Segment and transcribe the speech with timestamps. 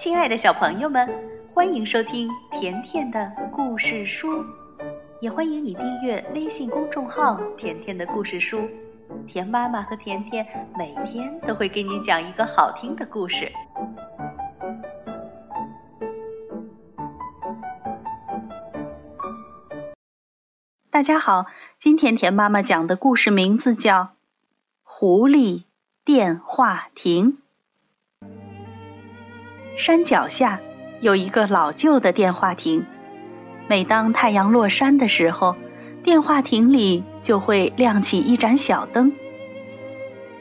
[0.00, 1.06] 亲爱的小朋友们，
[1.52, 4.46] 欢迎收听甜甜的故事书，
[5.20, 8.66] 也欢迎你订阅微信公众号“甜甜的故事书”。
[9.28, 13.52] 甜妈妈和甜甜每天都会给你讲一个好听的故事。
[20.88, 21.44] 大家好，
[21.76, 23.94] 今天甜妈妈讲的故事名字叫
[24.82, 25.64] 《狐狸
[26.06, 27.32] 电话亭》。
[29.76, 30.60] 山脚下
[31.00, 32.86] 有一个老旧的电话亭，
[33.68, 35.56] 每当太阳落山的时候，
[36.02, 39.12] 电话亭里就会亮起一盏小灯。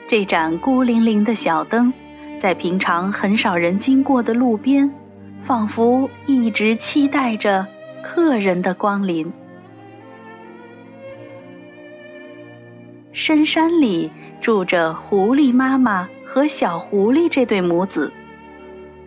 [0.07, 1.93] 这盏孤零零的小灯，
[2.39, 4.93] 在平常很少人经过的路边，
[5.41, 7.67] 仿佛一直期待着
[8.02, 9.31] 客人的光临。
[13.11, 18.11] 深山里住着狐狸妈妈和小狐狸这对母子。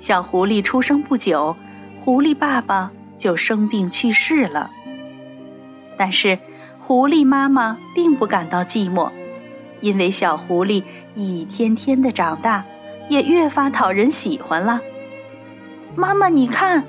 [0.02, 1.56] 小狐狸出生不久，
[1.96, 4.72] 狐狸爸爸就生病去世了。
[5.96, 6.40] 但是，
[6.80, 9.12] 狐狸妈妈并不感到寂寞，
[9.80, 10.82] 因为小狐狸
[11.14, 12.64] 一天天的长大，
[13.08, 14.80] 也越发讨人喜欢了。
[15.94, 16.82] 妈妈，你看，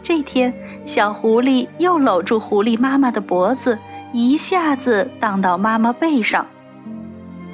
[0.00, 0.54] 这天，
[0.86, 3.78] 小狐狸又搂住狐狸妈妈的脖子，
[4.14, 6.46] 一下子荡到妈妈背上，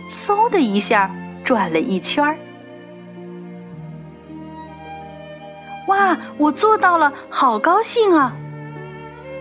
[0.09, 2.39] 嗖的一下转了一圈儿。
[6.03, 8.35] 啊，我做到了，好高兴啊！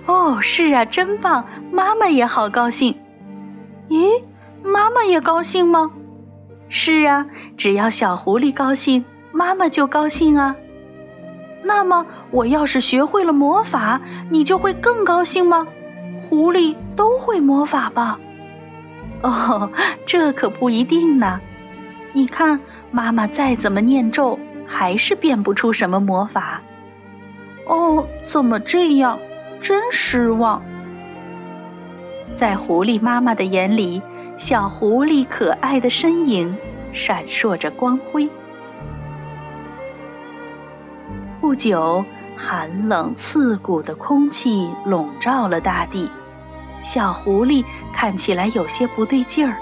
[0.05, 2.99] 哦，是啊，真棒，妈妈也好高兴。
[3.89, 4.23] 咦，
[4.63, 5.91] 妈妈也高兴吗？
[6.69, 10.55] 是啊，只要小狐狸高兴，妈妈就高兴啊。
[11.63, 15.67] 那么，我要是学会了魔法，你就会更高兴吗？
[16.19, 18.19] 狐狸都会魔法吧？
[19.23, 19.71] 哦，
[20.05, 21.41] 这可不一定呢。
[22.13, 24.39] 你看，妈妈再怎么念咒。
[24.73, 26.61] 还是变不出什么魔法。
[27.67, 29.19] 哦，怎么这样？
[29.59, 30.63] 真失望。
[32.33, 34.01] 在狐狸妈妈的眼里，
[34.37, 36.57] 小狐狸可爱的身影
[36.93, 38.29] 闪烁着光辉。
[41.41, 42.05] 不久，
[42.37, 46.09] 寒冷刺骨的空气笼罩了大地，
[46.79, 49.57] 小狐狸看起来有些不对劲儿，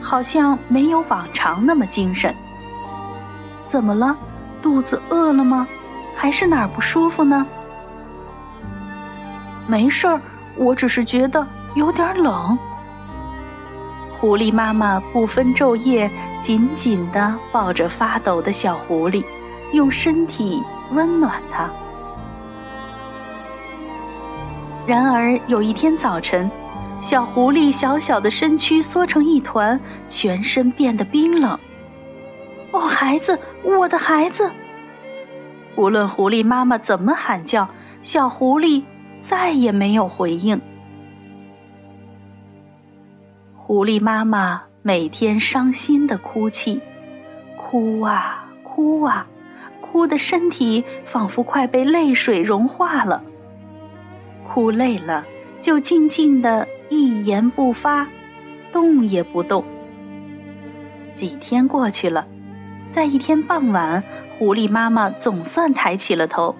[0.00, 2.34] 好像没有往常那么精神。
[3.66, 4.16] 怎么了？
[4.66, 5.68] 肚子饿了吗？
[6.16, 7.46] 还是哪儿不舒服呢？
[9.68, 10.20] 没事儿，
[10.56, 11.46] 我只是觉得
[11.76, 12.58] 有点冷。
[14.18, 16.10] 狐狸妈妈不分昼夜，
[16.40, 19.22] 紧紧地抱着发抖的小狐狸，
[19.70, 20.60] 用身体
[20.90, 21.70] 温暖它。
[24.84, 26.50] 然而有一天早晨，
[26.98, 31.56] 小狐狸小小的身躯缩成一团，全身变得冰冷。
[32.96, 34.52] 孩子，我的孩子！
[35.76, 37.68] 无论狐狸妈妈怎么喊叫，
[38.00, 38.84] 小狐狸
[39.18, 40.62] 再也没有回应。
[43.54, 46.80] 狐狸妈妈每天伤心的哭泣，
[47.58, 49.26] 哭啊哭啊，
[49.82, 53.22] 哭的身体仿佛快被泪水融化了。
[54.48, 55.26] 哭累了，
[55.60, 58.08] 就静静的一言不发，
[58.72, 59.66] 动也不动。
[61.12, 62.26] 几天过去了。
[62.90, 66.56] 在一天傍晚，狐狸妈妈总算抬起了头，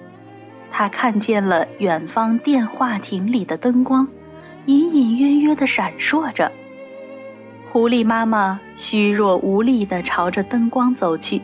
[0.70, 4.08] 她看见了远方电话亭里的灯光，
[4.66, 6.52] 隐隐约约的闪烁着。
[7.72, 11.40] 狐狸妈妈虚弱无力的朝着灯光走去，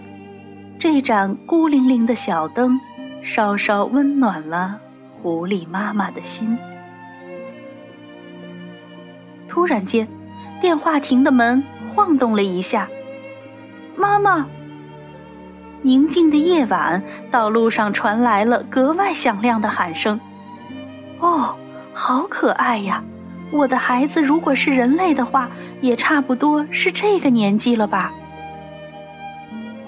[0.79, 2.81] 这盏孤零零的小灯，
[3.23, 4.81] 稍稍温暖了
[5.17, 6.59] 狐狸妈妈的心。
[9.49, 10.09] 突然间，
[10.61, 11.65] 电话亭的门
[11.95, 12.89] 晃动了一下，
[13.97, 14.49] 妈妈。
[15.83, 20.21] 宁静的夜晚，道路上传来了格外响亮的喊声。
[21.19, 21.57] 哦，
[21.93, 23.05] 好可爱呀！
[23.53, 25.51] 我的孩子如果是人类的话，
[25.81, 28.13] 也差不多是这个年纪了吧？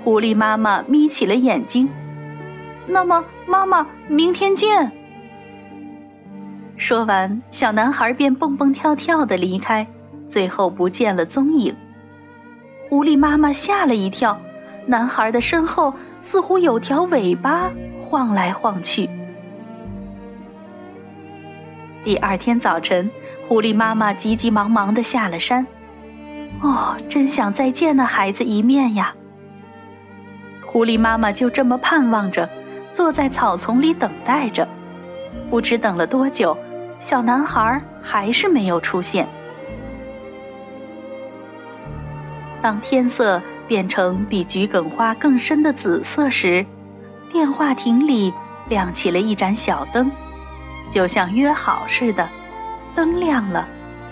[0.00, 1.88] 狐狸妈妈眯起了眼睛。
[2.86, 4.92] 那么，妈妈，明天见。
[6.76, 9.86] 说完，小男孩便蹦蹦跳跳的离开，
[10.28, 11.76] 最后不见了踪影。
[12.82, 14.40] 狐狸妈妈吓了一跳。
[14.86, 19.08] 男孩的身后似乎有条尾巴晃来晃去。
[22.02, 23.10] 第二天早晨，
[23.48, 25.66] 狐狸妈妈急急忙忙的下了山。
[26.60, 29.14] 哦，真想再见那孩子一面呀！
[30.66, 32.50] 狐狸妈妈就这么盼望着，
[32.92, 34.68] 坐在草丛里等待着。
[35.50, 36.58] 不知等了多久，
[37.00, 39.28] 小男孩还是没有出现。
[42.60, 43.40] 当天色……
[43.66, 46.66] 变成比桔梗花更深的紫色时，
[47.32, 48.32] 电话亭里
[48.68, 50.10] 亮起了一盏小灯，
[50.90, 52.28] 就像约好似的，
[52.94, 53.66] 灯亮了，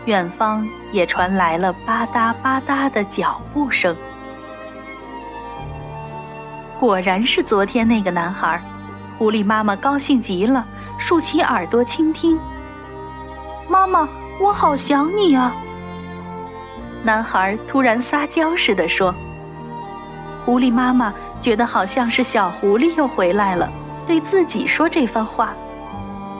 [0.06, 3.96] 远方也传来了吧嗒吧嗒的脚步声。
[6.80, 8.62] 果然是昨天那个男孩，
[9.18, 10.66] 狐狸妈妈高兴极了，
[10.98, 12.38] 竖起耳朵倾听。
[13.68, 14.08] 妈妈，
[14.40, 15.54] 我好想你啊！
[17.04, 19.14] 男孩突然撒娇似的说。
[20.44, 23.70] 狐狸妈妈觉得好像是小狐狸又回来了，
[24.06, 25.54] 对自己说这番话。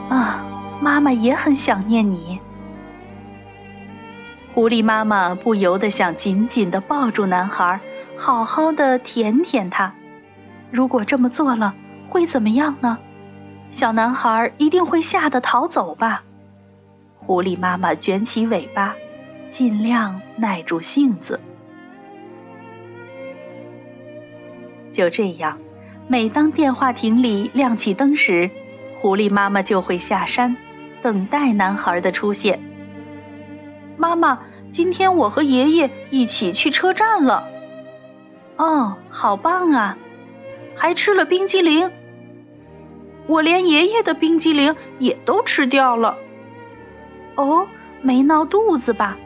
[0.09, 0.45] 啊，
[0.81, 2.39] 妈妈也很想念你。
[4.53, 7.79] 狐狸妈妈不由得想紧紧地抱住男孩，
[8.17, 9.93] 好好的舔舔他。
[10.69, 11.73] 如果这么做了，
[12.09, 12.97] 会怎么样呢？
[13.71, 16.23] 小男孩一定会吓得逃走吧。
[17.17, 18.95] 狐狸妈妈卷起尾巴，
[19.49, 21.39] 尽量耐住性子。
[24.93, 25.57] 就这样，
[26.07, 28.51] 每当电话亭里亮起灯时，
[28.95, 30.55] 狐狸妈妈就会下山，
[31.01, 32.61] 等待男孩的出现。
[33.97, 34.39] 妈妈，
[34.71, 37.49] 今天我和爷爷一起去车站了。
[38.55, 39.97] 哦，好棒啊！
[40.75, 41.91] 还吃了冰激凌，
[43.27, 46.17] 我连爷爷的冰激凌也都吃掉了。
[47.35, 47.67] 哦，
[48.01, 49.17] 没闹肚子吧？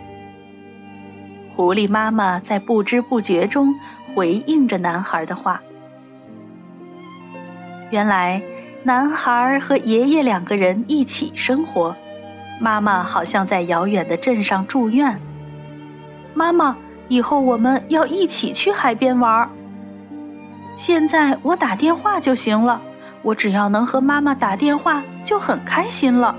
[1.56, 3.76] 狐狸妈妈在不知不觉中
[4.16, 5.62] 回应着男孩的话。
[7.90, 8.42] 原来，
[8.84, 11.96] 男孩和爷爷两个人一起生活，
[12.60, 15.22] 妈妈好像在遥远的镇上住院。
[16.34, 16.78] 妈妈，
[17.08, 19.50] 以后我们要一起去海边玩。
[20.76, 22.82] 现在我打电话就行了，
[23.24, 26.36] 我只要能和妈妈打电话就很开心了。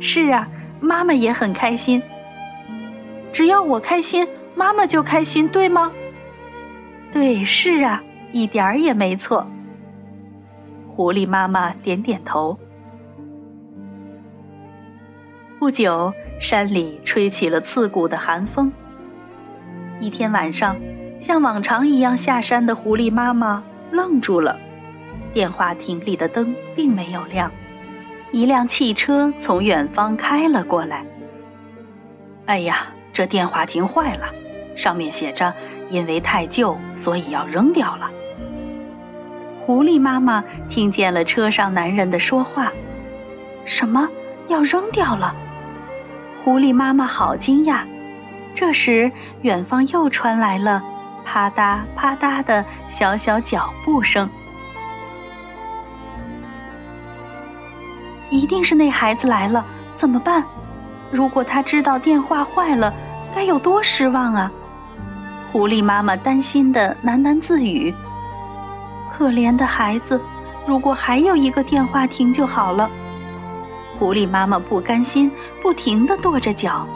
[0.00, 0.48] 是啊，
[0.80, 2.02] 妈妈也很开心。
[3.32, 5.92] 只要我开心，妈妈就开心，对吗？
[7.14, 8.02] 对，是啊，
[8.32, 9.46] 一点儿也没错。
[10.94, 12.58] 狐狸妈妈点点头。
[15.60, 18.72] 不久，山里吹起了刺骨的寒风。
[20.00, 20.76] 一天晚上。
[21.20, 24.58] 像往常一样下山的狐狸妈妈愣住了，
[25.32, 27.50] 电话亭里的灯并没有亮。
[28.30, 31.06] 一辆汽车从远方开了过来。
[32.44, 34.34] 哎呀，这电话亭坏了，
[34.76, 35.54] 上面写着
[35.90, 38.10] 因为太旧，所以要扔掉了。
[39.64, 42.72] 狐狸妈妈听见了车上男人的说话
[43.64, 44.08] ：“什么
[44.48, 45.34] 要扔掉了？”
[46.44, 47.84] 狐狸妈妈好惊讶。
[48.54, 49.10] 这时，
[49.42, 50.82] 远方又传来了。
[51.24, 54.28] 啪嗒啪嗒的小小脚步声，
[58.30, 60.44] 一定是那孩子来了，怎么办？
[61.10, 62.92] 如果他知道电话坏了，
[63.34, 64.52] 该有多失望啊！
[65.54, 67.94] 狐狸妈妈担心的喃喃自语
[69.16, 70.20] ：“可怜的孩子，
[70.66, 72.90] 如果还有一个电话亭就好了。”
[73.96, 75.30] 狐狸妈妈不甘心，
[75.62, 76.88] 不停的跺着脚：“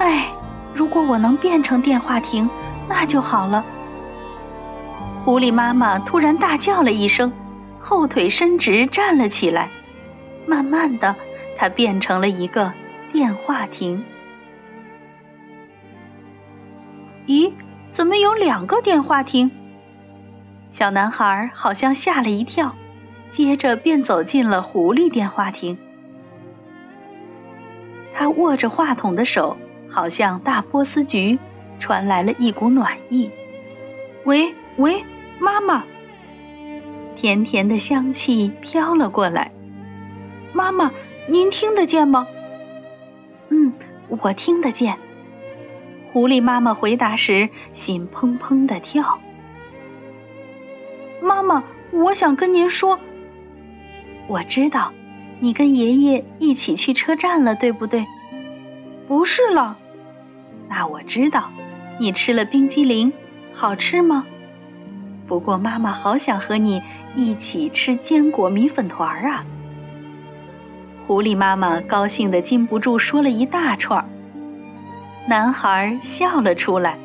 [0.00, 0.28] 哎，
[0.72, 2.48] 如果我能变成电话亭。”
[2.88, 3.62] 那就好了。
[5.22, 7.30] 狐狸妈妈突然大叫了一声，
[7.78, 9.68] 后腿伸直站了起来。
[10.46, 11.14] 慢慢的，
[11.58, 12.72] 它变成了一个
[13.12, 14.02] 电话亭。
[17.26, 17.52] 咦，
[17.90, 19.50] 怎么有两个电话亭？
[20.70, 22.74] 小男孩好像吓了一跳，
[23.30, 25.78] 接着便走进了狐狸电话亭。
[28.14, 29.56] 他握着话筒的手，
[29.88, 31.38] 好像大波斯菊。
[31.80, 33.30] 传来了一股暖意。
[34.24, 35.04] 喂喂，
[35.38, 35.84] 妈妈！
[37.16, 39.52] 甜甜的香气飘了过来。
[40.54, 40.92] 妈妈，
[41.28, 42.26] 您听得见吗？
[43.50, 43.74] 嗯，
[44.08, 44.98] 我听得见。
[46.14, 49.18] 狐狸妈妈回答时，心砰砰的跳。
[51.20, 53.00] 妈妈，我想跟您说。
[54.28, 54.92] 我知道，
[55.40, 58.06] 你跟爷爷一起去车站了，对不对？
[59.08, 59.76] 不是了。
[60.68, 61.50] 那我知道。
[61.98, 63.12] 你吃了冰激凌，
[63.52, 64.24] 好吃吗？
[65.26, 66.80] 不过妈妈好想和你
[67.16, 69.44] 一起吃坚果米粉团啊！
[71.08, 74.08] 狐狸妈妈高兴的禁不住说了一大串。
[75.26, 76.98] 男孩笑了出来：“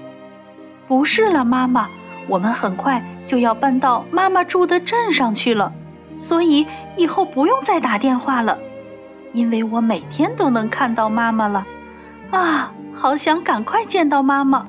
[0.87, 1.89] 不是了，妈妈，
[2.27, 5.71] 我们很快就要搬到妈妈住的镇上去了，
[6.17, 8.59] 所以以后不用再打电话了，
[9.31, 11.65] 因为我每天都能看到妈妈了。
[12.31, 14.67] 啊，好想赶快见到妈妈！”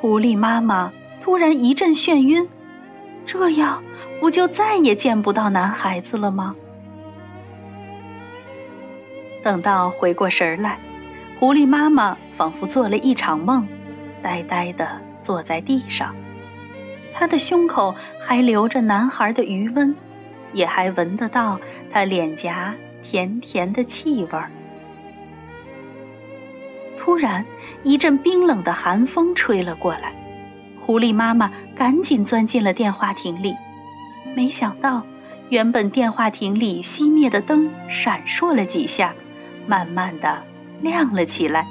[0.00, 2.48] 狐狸妈妈突然一阵眩晕，
[3.26, 3.82] 这样
[4.20, 6.54] 不就再也见不到男孩子了吗？
[9.42, 10.78] 等到回过神来，
[11.38, 13.68] 狐狸妈妈仿佛做了一场梦，
[14.22, 16.14] 呆呆的坐在地上。
[17.12, 17.94] 她的胸口
[18.26, 19.94] 还留着男孩的余温，
[20.52, 21.60] 也还闻得到
[21.92, 24.30] 他脸颊甜甜的气味。
[26.96, 27.44] 突然，
[27.82, 30.14] 一阵冰冷的寒风吹了过来，
[30.80, 33.54] 狐狸妈妈赶紧钻进了电话亭里。
[34.34, 35.04] 没想到，
[35.50, 39.14] 原本电话亭里熄灭的灯闪烁了几下，
[39.66, 40.42] 慢慢的
[40.80, 41.66] 亮了起来。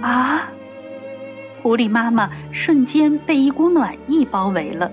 [0.00, 0.48] 啊！
[1.62, 4.90] 狐狸妈妈瞬间被一股暖意包围了，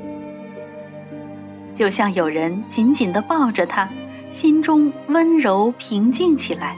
[1.74, 3.90] 就像有人紧紧的抱着她，
[4.30, 6.76] 心中温柔平静起来。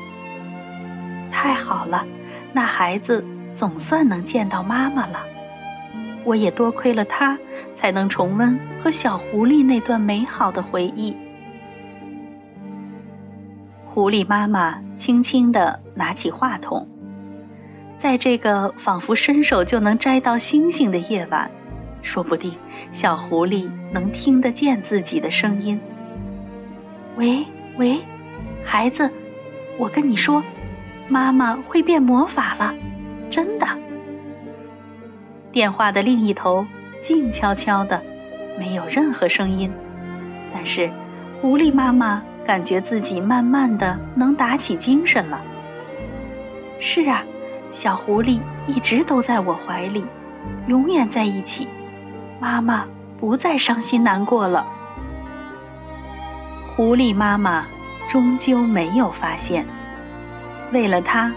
[1.30, 2.06] 太好了，
[2.54, 5.24] 那孩子总算能见到妈妈了。
[6.24, 7.38] 我也多亏了他，
[7.76, 11.18] 才能重温和小狐狸那段美好的回忆。
[13.94, 16.88] 狐狸妈妈轻轻地拿起话筒。
[17.98, 21.52] 在这个仿佛伸手就能摘到星星的夜晚，
[22.02, 22.54] 说不定
[22.94, 25.82] 小狐狸能听得见自己的声音。
[27.18, 27.46] 喂
[27.76, 28.00] 喂，
[28.64, 29.12] 孩子，
[29.78, 30.42] 我跟你说，
[31.10, 32.74] 妈妈会变魔法了，
[33.30, 33.68] 真的。
[35.52, 36.66] 电话的另一头
[37.04, 38.02] 静悄悄的，
[38.58, 39.70] 没有任何声音，
[40.54, 40.90] 但是
[41.42, 45.42] 狐狸妈妈感觉自己慢慢的能打起精神了。
[46.80, 47.24] 是啊。
[47.74, 50.04] 小狐狸一直都在我怀里，
[50.68, 51.70] 永远在一起。
[52.38, 52.84] 妈妈
[53.18, 54.68] 不再伤心难过了。
[56.68, 57.66] 狐狸妈妈
[58.10, 59.66] 终究没有发现，
[60.74, 61.32] 为了它，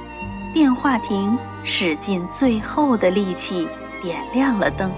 [0.53, 3.69] 电话亭使尽最后的力气
[4.03, 4.91] 点亮了灯，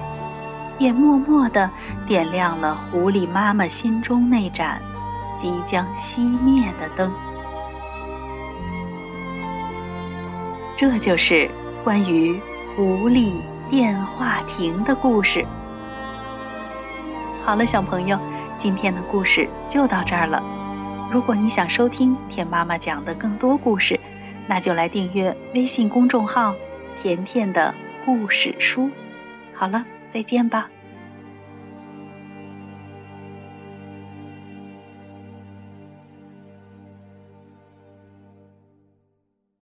[0.79, 1.71] 也默默地
[2.07, 4.81] 点亮了狐狸妈妈心中那盏
[5.37, 7.12] 即将熄灭的灯。
[10.76, 11.50] 这就是
[11.83, 12.40] 关于
[12.75, 13.40] 狐狸
[13.71, 15.47] 电话亭的故事。
[17.45, 18.19] 好了，小朋友，
[18.59, 20.43] 今天的故事就到这儿了。
[21.11, 23.99] 如果你想收听田妈妈讲的更多故事，
[24.49, 26.55] 那就来订阅微信公众号
[26.99, 27.75] “甜甜的
[28.05, 28.90] 故事书”。
[29.55, 30.69] 好了，再见吧。